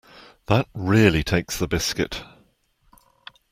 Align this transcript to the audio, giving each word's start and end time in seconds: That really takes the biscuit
That 0.47 0.67
really 0.73 1.23
takes 1.23 1.59
the 1.59 1.67
biscuit 1.67 2.23